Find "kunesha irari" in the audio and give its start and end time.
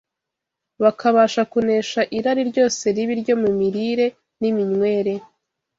1.51-2.43